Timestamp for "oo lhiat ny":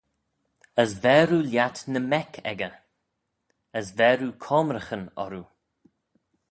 1.35-2.01